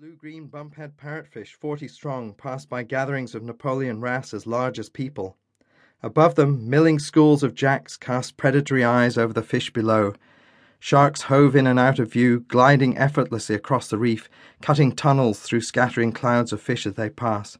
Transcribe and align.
Blue-green 0.00 0.48
bumphead 0.48 0.92
parrotfish, 0.96 1.52
forty 1.52 1.86
strong, 1.86 2.32
pass 2.32 2.64
by 2.64 2.82
gatherings 2.82 3.34
of 3.34 3.42
Napoleon 3.42 4.00
wrasse 4.00 4.32
as 4.32 4.46
large 4.46 4.78
as 4.78 4.88
people. 4.88 5.36
Above 6.02 6.36
them, 6.36 6.70
milling 6.70 6.98
schools 6.98 7.42
of 7.42 7.54
jacks 7.54 7.98
cast 7.98 8.38
predatory 8.38 8.82
eyes 8.82 9.18
over 9.18 9.34
the 9.34 9.42
fish 9.42 9.70
below. 9.70 10.14
Sharks 10.78 11.20
hove 11.20 11.54
in 11.54 11.66
and 11.66 11.78
out 11.78 11.98
of 11.98 12.10
view, 12.10 12.46
gliding 12.48 12.96
effortlessly 12.96 13.54
across 13.54 13.88
the 13.88 13.98
reef, 13.98 14.30
cutting 14.62 14.92
tunnels 14.92 15.40
through 15.40 15.60
scattering 15.60 16.12
clouds 16.12 16.50
of 16.50 16.62
fish 16.62 16.86
as 16.86 16.94
they 16.94 17.10
pass. 17.10 17.58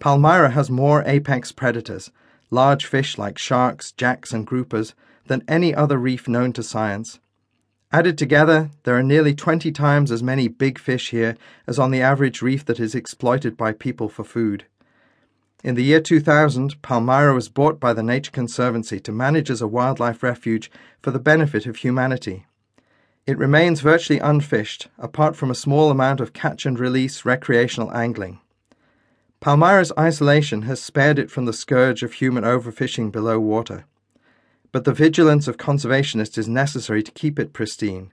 Palmyra 0.00 0.50
has 0.50 0.68
more 0.68 1.04
apex 1.06 1.52
predators, 1.52 2.10
large 2.50 2.84
fish 2.84 3.16
like 3.16 3.38
sharks, 3.38 3.92
jacks, 3.92 4.32
and 4.32 4.44
groupers, 4.44 4.94
than 5.28 5.44
any 5.46 5.72
other 5.72 5.98
reef 5.98 6.26
known 6.26 6.52
to 6.54 6.64
science. 6.64 7.20
Added 7.94 8.18
together, 8.18 8.70
there 8.82 8.96
are 8.96 9.04
nearly 9.04 9.36
20 9.36 9.70
times 9.70 10.10
as 10.10 10.20
many 10.20 10.48
big 10.48 10.80
fish 10.80 11.10
here 11.10 11.36
as 11.68 11.78
on 11.78 11.92
the 11.92 12.02
average 12.02 12.42
reef 12.42 12.64
that 12.64 12.80
is 12.80 12.92
exploited 12.92 13.56
by 13.56 13.70
people 13.70 14.08
for 14.08 14.24
food. 14.24 14.64
In 15.62 15.76
the 15.76 15.84
year 15.84 16.00
2000, 16.00 16.82
Palmyra 16.82 17.32
was 17.32 17.48
bought 17.48 17.78
by 17.78 17.92
the 17.92 18.02
Nature 18.02 18.32
Conservancy 18.32 18.98
to 18.98 19.12
manage 19.12 19.48
as 19.48 19.62
a 19.62 19.68
wildlife 19.68 20.24
refuge 20.24 20.72
for 21.02 21.12
the 21.12 21.20
benefit 21.20 21.66
of 21.66 21.76
humanity. 21.76 22.46
It 23.28 23.38
remains 23.38 23.80
virtually 23.80 24.18
unfished, 24.18 24.88
apart 24.98 25.36
from 25.36 25.52
a 25.52 25.54
small 25.54 25.92
amount 25.92 26.20
of 26.20 26.32
catch 26.32 26.66
and 26.66 26.76
release 26.76 27.24
recreational 27.24 27.94
angling. 27.94 28.40
Palmyra's 29.38 29.92
isolation 29.96 30.62
has 30.62 30.82
spared 30.82 31.20
it 31.20 31.30
from 31.30 31.44
the 31.44 31.52
scourge 31.52 32.02
of 32.02 32.14
human 32.14 32.42
overfishing 32.42 33.12
below 33.12 33.38
water 33.38 33.84
but 34.74 34.82
the 34.82 34.92
vigilance 34.92 35.46
of 35.46 35.56
conservationists 35.56 36.36
is 36.36 36.48
necessary 36.48 37.00
to 37.00 37.12
keep 37.12 37.38
it 37.38 37.52
pristine. 37.52 38.12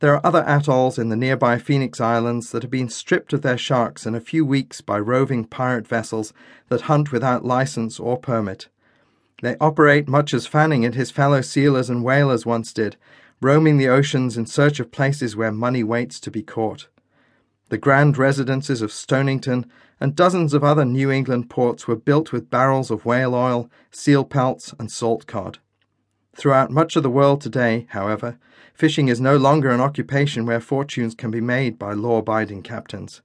There 0.00 0.12
are 0.12 0.26
other 0.26 0.42
atolls 0.44 0.98
in 0.98 1.08
the 1.08 1.14
nearby 1.14 1.56
Phoenix 1.56 2.00
Islands 2.00 2.50
that 2.50 2.64
have 2.64 2.70
been 2.72 2.88
stripped 2.88 3.32
of 3.32 3.42
their 3.42 3.56
sharks 3.56 4.04
in 4.04 4.16
a 4.16 4.20
few 4.20 4.44
weeks 4.44 4.80
by 4.80 4.98
roving 4.98 5.44
pirate 5.44 5.86
vessels 5.86 6.32
that 6.68 6.90
hunt 6.90 7.12
without 7.12 7.44
license 7.44 8.00
or 8.00 8.18
permit. 8.18 8.66
They 9.40 9.56
operate 9.60 10.08
much 10.08 10.34
as 10.34 10.48
Fanning 10.48 10.84
and 10.84 10.96
his 10.96 11.12
fellow 11.12 11.42
sealers 11.42 11.88
and 11.88 12.02
whalers 12.02 12.44
once 12.44 12.72
did, 12.72 12.96
roaming 13.40 13.78
the 13.78 13.88
oceans 13.88 14.36
in 14.36 14.46
search 14.46 14.80
of 14.80 14.90
places 14.90 15.36
where 15.36 15.52
money 15.52 15.84
waits 15.84 16.18
to 16.18 16.30
be 16.32 16.42
caught. 16.42 16.88
The 17.68 17.78
grand 17.78 18.18
residences 18.18 18.82
of 18.82 18.90
Stonington 18.90 19.70
and 20.00 20.16
dozens 20.16 20.54
of 20.54 20.64
other 20.64 20.84
New 20.84 21.12
England 21.12 21.50
ports 21.50 21.86
were 21.86 21.94
built 21.94 22.32
with 22.32 22.50
barrels 22.50 22.90
of 22.90 23.04
whale 23.04 23.32
oil, 23.32 23.70
seal 23.92 24.24
pelts, 24.24 24.74
and 24.80 24.90
salt 24.90 25.28
cod. 25.28 25.60
Throughout 26.36 26.70
much 26.70 26.96
of 26.96 27.02
the 27.02 27.10
world 27.10 27.40
today, 27.40 27.86
however, 27.90 28.38
fishing 28.74 29.08
is 29.08 29.20
no 29.20 29.36
longer 29.36 29.70
an 29.70 29.80
occupation 29.80 30.46
where 30.46 30.60
fortunes 30.60 31.14
can 31.14 31.30
be 31.30 31.40
made 31.40 31.78
by 31.78 31.92
law 31.92 32.18
abiding 32.18 32.62
captains. 32.62 33.22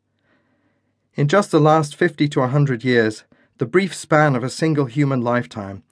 In 1.15 1.27
just 1.27 1.49
the 1.51 1.59
last 1.59 1.95
50 1.95 2.29
to 2.29 2.39
a 2.39 2.43
100 2.43 2.83
years, 2.83 3.23
the 3.57 3.65
brief 3.65 3.93
span 3.95 4.35
of 4.35 4.43
a 4.43 4.49
single 4.49 4.85
human 4.85 5.21
lifetime, 5.21 5.83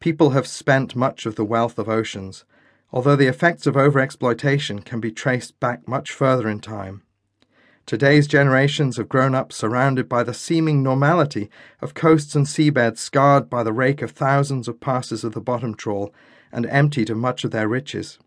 people 0.00 0.30
have 0.30 0.46
spent 0.46 0.96
much 0.96 1.26
of 1.26 1.36
the 1.36 1.44
wealth 1.44 1.78
of 1.78 1.88
oceans, 1.88 2.44
although 2.92 3.16
the 3.16 3.28
effects 3.28 3.66
of 3.66 3.76
overexploitation 3.76 4.84
can 4.84 5.00
be 5.00 5.12
traced 5.12 5.58
back 5.60 5.86
much 5.88 6.10
further 6.10 6.48
in 6.48 6.60
time. 6.60 7.02
Today's 7.86 8.26
generations 8.26 8.96
have 8.96 9.10
grown 9.10 9.34
up 9.34 9.52
surrounded 9.52 10.08
by 10.08 10.22
the 10.22 10.32
seeming 10.32 10.82
normality 10.82 11.50
of 11.82 11.92
coasts 11.92 12.34
and 12.34 12.46
seabeds 12.46 12.96
scarred 12.96 13.50
by 13.50 13.62
the 13.62 13.74
rake 13.74 14.00
of 14.00 14.10
thousands 14.10 14.68
of 14.68 14.80
passes 14.80 15.22
of 15.22 15.34
the 15.34 15.40
bottom 15.40 15.74
trawl 15.74 16.12
and 16.50 16.64
emptied 16.66 17.10
of 17.10 17.18
much 17.18 17.44
of 17.44 17.50
their 17.50 17.68
riches. 17.68 18.18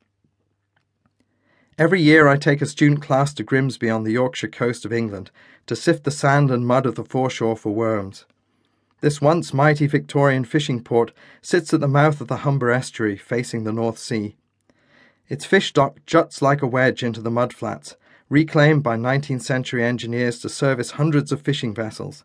Every 1.79 2.01
year 2.01 2.27
I 2.27 2.37
take 2.37 2.61
a 2.61 2.67
student 2.67 3.01
class 3.01 3.33
to 3.35 3.43
Grimsby 3.43 3.89
on 3.89 4.03
the 4.03 4.11
Yorkshire 4.11 4.47
coast 4.47 4.85
of 4.85 4.93
England 4.93 5.31
to 5.65 5.75
sift 5.75 6.03
the 6.03 6.11
sand 6.11 6.51
and 6.51 6.65
mud 6.65 6.85
of 6.85 6.93
the 6.93 7.03
foreshore 7.03 7.57
for 7.57 7.73
worms. 7.73 8.25
This 9.01 9.21
once 9.21 9.53
mighty 9.53 9.87
Victorian 9.87 10.43
fishing 10.43 10.83
port 10.83 11.13
sits 11.41 11.73
at 11.73 11.79
the 11.79 11.87
mouth 11.87 12.21
of 12.21 12.27
the 12.27 12.37
Humber 12.37 12.71
estuary 12.71 13.17
facing 13.17 13.63
the 13.63 13.71
North 13.71 13.97
Sea. 13.97 14.35
Its 15.29 15.45
fish 15.45 15.73
dock 15.73 15.97
juts 16.05 16.41
like 16.41 16.61
a 16.61 16.67
wedge 16.67 17.03
into 17.03 17.21
the 17.21 17.29
mudflats, 17.29 17.95
reclaimed 18.29 18.83
by 18.83 18.97
19th 18.97 19.41
century 19.41 19.83
engineers 19.83 20.39
to 20.39 20.49
service 20.49 20.91
hundreds 20.91 21.31
of 21.31 21.41
fishing 21.41 21.73
vessels. 21.73 22.23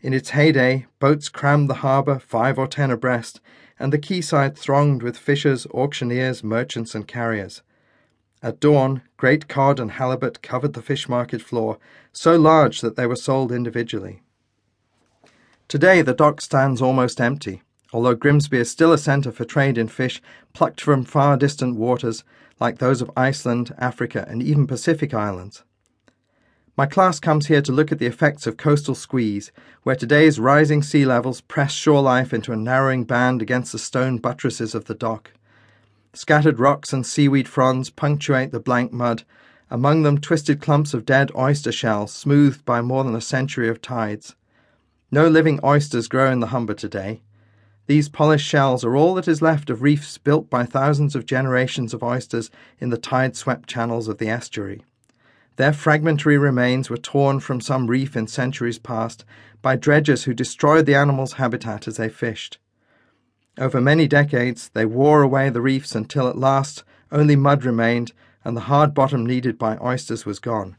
In 0.00 0.12
its 0.12 0.30
heyday, 0.30 0.86
boats 0.98 1.28
crammed 1.28 1.70
the 1.70 1.82
harbour 1.82 2.18
five 2.18 2.58
or 2.58 2.66
ten 2.66 2.90
abreast, 2.90 3.40
and 3.78 3.92
the 3.92 3.98
quayside 3.98 4.56
thronged 4.56 5.02
with 5.02 5.16
fishers, 5.16 5.66
auctioneers, 5.72 6.44
merchants, 6.44 6.94
and 6.94 7.06
carriers. 7.06 7.62
At 8.42 8.58
dawn, 8.58 9.02
great 9.16 9.46
cod 9.48 9.78
and 9.78 9.92
halibut 9.92 10.42
covered 10.42 10.72
the 10.72 10.82
fish 10.82 11.08
market 11.08 11.40
floor, 11.40 11.78
so 12.12 12.36
large 12.36 12.80
that 12.80 12.96
they 12.96 13.06
were 13.06 13.16
sold 13.16 13.52
individually. 13.52 14.22
Today, 15.68 16.02
the 16.02 16.14
dock 16.14 16.40
stands 16.40 16.82
almost 16.82 17.20
empty, 17.20 17.62
although 17.92 18.14
Grimsby 18.14 18.58
is 18.58 18.70
still 18.70 18.92
a 18.92 18.98
centre 18.98 19.32
for 19.32 19.44
trade 19.44 19.76
in 19.76 19.88
fish 19.88 20.22
plucked 20.52 20.80
from 20.80 21.04
far 21.04 21.36
distant 21.36 21.76
waters 21.76 22.24
like 22.58 22.78
those 22.78 23.02
of 23.02 23.10
Iceland, 23.16 23.74
Africa, 23.78 24.24
and 24.28 24.42
even 24.42 24.66
Pacific 24.66 25.12
islands. 25.12 25.64
My 26.76 26.86
class 26.86 27.20
comes 27.20 27.48
here 27.48 27.60
to 27.60 27.72
look 27.72 27.92
at 27.92 27.98
the 27.98 28.06
effects 28.06 28.46
of 28.46 28.56
coastal 28.56 28.94
squeeze, 28.94 29.52
where 29.82 29.94
today's 29.94 30.40
rising 30.40 30.82
sea 30.82 31.04
levels 31.04 31.42
press 31.42 31.72
shore 31.72 32.00
life 32.00 32.32
into 32.32 32.52
a 32.52 32.56
narrowing 32.56 33.04
band 33.04 33.42
against 33.42 33.72
the 33.72 33.78
stone 33.78 34.16
buttresses 34.16 34.74
of 34.74 34.86
the 34.86 34.94
dock. 34.94 35.32
Scattered 36.14 36.58
rocks 36.58 36.92
and 36.92 37.06
seaweed 37.06 37.46
fronds 37.46 37.90
punctuate 37.90 38.52
the 38.52 38.60
blank 38.60 38.90
mud, 38.90 39.24
among 39.70 40.02
them 40.02 40.18
twisted 40.18 40.60
clumps 40.60 40.94
of 40.94 41.04
dead 41.04 41.30
oyster 41.36 41.72
shells 41.72 42.12
smoothed 42.12 42.64
by 42.64 42.80
more 42.80 43.04
than 43.04 43.14
a 43.14 43.20
century 43.20 43.68
of 43.68 43.82
tides. 43.82 44.34
No 45.10 45.28
living 45.28 45.60
oysters 45.62 46.08
grow 46.08 46.30
in 46.30 46.40
the 46.40 46.48
Humber 46.48 46.74
today. 46.74 47.20
These 47.92 48.08
polished 48.08 48.48
shells 48.48 48.86
are 48.86 48.96
all 48.96 49.14
that 49.16 49.28
is 49.28 49.42
left 49.42 49.68
of 49.68 49.82
reefs 49.82 50.16
built 50.16 50.48
by 50.48 50.64
thousands 50.64 51.14
of 51.14 51.26
generations 51.26 51.92
of 51.92 52.02
oysters 52.02 52.50
in 52.80 52.88
the 52.88 52.96
tide 52.96 53.36
swept 53.36 53.68
channels 53.68 54.08
of 54.08 54.16
the 54.16 54.30
estuary. 54.30 54.82
Their 55.56 55.74
fragmentary 55.74 56.38
remains 56.38 56.88
were 56.88 56.96
torn 56.96 57.40
from 57.40 57.60
some 57.60 57.88
reef 57.88 58.16
in 58.16 58.28
centuries 58.28 58.78
past 58.78 59.26
by 59.60 59.76
dredgers 59.76 60.24
who 60.24 60.32
destroyed 60.32 60.86
the 60.86 60.94
animal's 60.94 61.34
habitat 61.34 61.86
as 61.86 61.98
they 61.98 62.08
fished. 62.08 62.56
Over 63.58 63.78
many 63.78 64.08
decades, 64.08 64.70
they 64.70 64.86
wore 64.86 65.20
away 65.20 65.50
the 65.50 65.60
reefs 65.60 65.94
until 65.94 66.28
at 66.28 66.38
last 66.38 66.84
only 67.10 67.36
mud 67.36 67.62
remained 67.62 68.12
and 68.42 68.56
the 68.56 68.68
hard 68.72 68.94
bottom 68.94 69.26
needed 69.26 69.58
by 69.58 69.76
oysters 69.76 70.24
was 70.24 70.38
gone. 70.38 70.78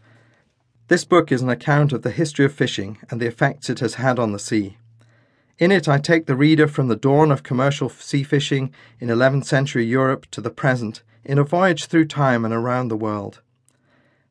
This 0.88 1.06
book 1.06 1.32
is 1.32 1.44
an 1.44 1.50
account 1.50 1.94
of 1.94 2.02
the 2.02 2.10
history 2.10 2.46
of 2.46 2.56
fishing 2.56 2.98
and 3.12 3.22
the 3.22 3.28
effects 3.28 3.70
it 3.70 3.82
has 3.82 3.94
had 3.94 4.18
on 4.18 4.32
the 4.32 4.40
sea. 4.40 4.78
In 5.60 5.72
it, 5.72 5.88
I 5.88 6.00
take 6.00 6.26
the 6.26 6.36
reader 6.36 6.68
from 6.68 6.88
the 6.88 6.96
dawn 6.96 7.32
of 7.32 7.44
commercial 7.44 7.88
sea 7.88 8.24
fishing 8.24 8.74
in 9.00 9.10
11th 9.10 9.46
century 9.46 9.86
Europe 9.86 10.26
to 10.32 10.42
the 10.42 10.50
present 10.50 11.04
in 11.24 11.38
a 11.38 11.44
voyage 11.44 11.86
through 11.86 12.06
time 12.06 12.44
and 12.44 12.54
around 12.54 12.88
the 12.88 12.98
world. 12.98 13.42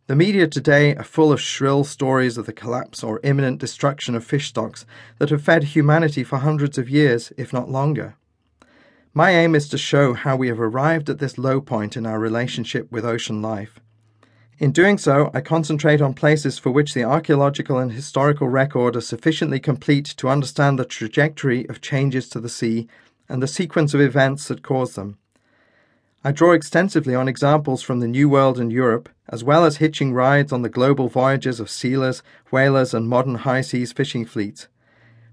The 0.09 0.17
media 0.17 0.49
today 0.49 0.97
are 0.97 1.05
full 1.05 1.31
of 1.31 1.41
shrill 1.41 1.85
stories 1.85 2.37
of 2.37 2.47
the 2.47 2.53
collapse 2.53 3.05
or 3.05 3.21
imminent 3.23 3.61
destruction 3.61 4.17
of 4.17 4.25
fish 4.25 4.49
stocks 4.49 4.85
that 5.19 5.31
have 5.31 5.43
fed 5.43 5.63
humanity 5.65 6.25
for 6.25 6.39
hundreds 6.39 6.77
of 6.77 6.91
years, 6.91 7.33
if 7.37 7.53
not 7.53 7.71
longer. 7.71 8.17
My 9.15 9.31
aim 9.31 9.55
is 9.55 9.69
to 9.69 9.79
show 9.79 10.15
how 10.15 10.35
we 10.37 10.49
have 10.49 10.61
arrived 10.61 11.09
at 11.09 11.19
this 11.19 11.39
low 11.39 11.61
point 11.61 11.97
in 11.97 12.05
our 12.05 12.19
relationship 12.19 12.91
with 12.91 13.05
ocean 13.05 13.41
life. 13.41 13.79
In 14.63 14.71
doing 14.71 14.97
so, 14.97 15.29
I 15.35 15.41
concentrate 15.41 16.01
on 16.01 16.15
places 16.15 16.57
for 16.57 16.71
which 16.71 16.95
the 16.95 17.03
archaeological 17.03 17.79
and 17.79 17.91
historical 17.91 18.49
record 18.49 18.95
are 18.95 19.01
sufficiently 19.01 19.59
complete 19.59 20.05
to 20.19 20.29
understand 20.29 20.79
the 20.79 20.85
trajectory 20.85 21.69
of 21.69 21.81
changes 21.81 22.29
to 22.29 22.39
the 22.39 22.49
sea 22.49 22.87
and 23.29 23.43
the 23.43 23.49
sequence 23.49 23.93
of 23.93 24.01
events 24.01 24.47
that 24.47 24.63
caused 24.63 24.95
them. 24.95 25.19
I 26.23 26.31
draw 26.31 26.53
extensively 26.53 27.13
on 27.13 27.27
examples 27.27 27.83
from 27.83 27.99
the 27.99 28.07
New 28.07 28.29
World 28.29 28.61
and 28.61 28.71
Europe, 28.71 29.09
as 29.29 29.43
well 29.43 29.65
as 29.65 29.79
hitching 29.79 30.15
rides 30.15 30.53
on 30.53 30.63
the 30.63 30.69
global 30.69 31.09
voyages 31.09 31.59
of 31.59 31.69
sealers, 31.69 32.23
whalers, 32.53 32.95
and 32.95 33.09
modern 33.09 33.35
high 33.35 33.63
seas 33.63 33.91
fishing 33.93 34.25
fleets. 34.25 34.69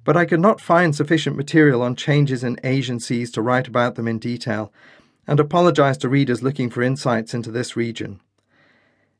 But 0.03 0.17
I 0.17 0.25
could 0.25 0.39
not 0.39 0.59
find 0.59 0.95
sufficient 0.95 1.37
material 1.37 1.83
on 1.83 1.95
changes 1.95 2.43
in 2.43 2.59
Asian 2.63 2.99
seas 2.99 3.29
to 3.33 3.43
write 3.43 3.67
about 3.67 3.93
them 3.93 4.07
in 4.07 4.17
detail, 4.17 4.73
and 5.27 5.39
apologize 5.39 5.99
to 5.99 6.09
readers 6.09 6.41
looking 6.41 6.71
for 6.71 6.81
insights 6.81 7.35
into 7.35 7.51
this 7.51 7.75
region. 7.75 8.21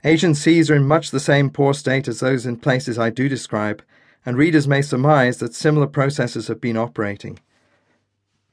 Asian 0.03 0.33
seas 0.33 0.71
are 0.71 0.75
in 0.75 0.87
much 0.87 1.11
the 1.11 1.19
same 1.19 1.49
poor 1.49 1.73
state 1.73 2.07
as 2.07 2.21
those 2.21 2.45
in 2.45 2.55
places 2.55 2.97
I 2.97 3.09
do 3.09 3.27
describe, 3.27 3.83
and 4.25 4.37
readers 4.37 4.67
may 4.67 4.81
surmise 4.81 5.39
that 5.39 5.53
similar 5.53 5.87
processes 5.87 6.47
have 6.47 6.61
been 6.61 6.77
operating. 6.77 7.39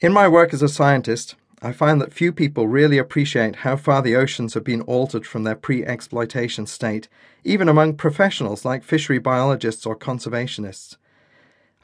In 0.01 0.13
my 0.13 0.27
work 0.27 0.53
as 0.53 0.63
a 0.63 0.69
scientist, 0.69 1.37
I 1.63 1.73
find 1.73 2.01
that 2.01 2.13
few 2.13 2.33
people 2.33 2.67
really 2.67 2.99
appreciate 2.99 3.57
how 3.57 3.77
far 3.77 4.03
the 4.03 4.17
oceans 4.17 4.55
have 4.55 4.65
been 4.65 4.83
altered 4.83 5.25
from 5.25 5.45
their 5.45 5.55
pre 5.55 5.85
exploitation 5.85 6.67
state, 6.67 7.09
even 7.45 7.69
among 7.69 7.95
professionals 7.95 8.65
like 8.65 8.83
fishery 8.83 9.19
biologists 9.19 9.87
or 9.87 9.97
conservationists. 9.97 10.97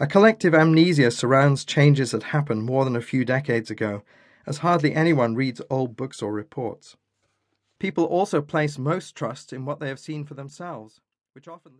A 0.00 0.06
collective 0.08 0.54
amnesia 0.54 1.10
surrounds 1.12 1.64
changes 1.64 2.10
that 2.10 2.24
happened 2.24 2.64
more 2.64 2.84
than 2.84 2.96
a 2.96 3.00
few 3.00 3.24
decades 3.24 3.70
ago, 3.70 4.02
as 4.44 4.58
hardly 4.58 4.92
anyone 4.92 5.36
reads 5.36 5.62
old 5.70 5.96
books 5.96 6.20
or 6.20 6.32
reports. 6.32 6.96
People 7.82 8.04
also 8.04 8.40
place 8.40 8.78
most 8.78 9.16
trust 9.16 9.52
in 9.52 9.64
what 9.64 9.80
they 9.80 9.88
have 9.88 9.98
seen 9.98 10.22
for 10.24 10.34
themselves, 10.34 11.00
which 11.34 11.48
often 11.48 11.70